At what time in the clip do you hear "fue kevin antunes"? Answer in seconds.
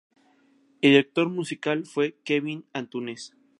1.85-3.35